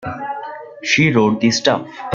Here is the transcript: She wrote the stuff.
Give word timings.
She 0.83 1.11
wrote 1.11 1.41
the 1.41 1.51
stuff. 1.51 1.87